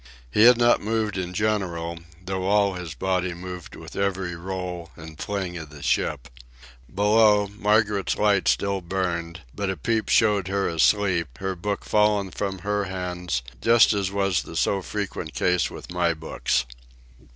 [0.31, 5.19] He had not moved in general, though all his body moved with every roll and
[5.21, 6.27] fling of the ship.
[6.91, 12.57] Below, Margaret's light still burned, but a peep showed her asleep, her book fallen from
[12.65, 16.65] her hands just as was the so frequent case with my books.